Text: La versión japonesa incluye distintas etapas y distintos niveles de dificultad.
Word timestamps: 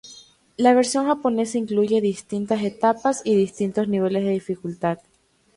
La 0.57 0.73
versión 0.73 1.05
japonesa 1.05 1.59
incluye 1.59 2.01
distintas 2.01 2.63
etapas 2.63 3.21
y 3.23 3.35
distintos 3.35 3.87
niveles 3.87 4.23
de 4.23 4.31
dificultad. 4.31 4.97